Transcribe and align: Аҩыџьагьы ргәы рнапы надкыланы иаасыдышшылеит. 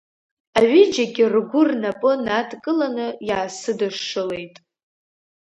Аҩыџьагьы 0.59 1.25
ргәы 1.33 1.61
рнапы 1.67 2.11
надкыланы 2.25 3.07
иаасыдышшылеит. 3.27 4.55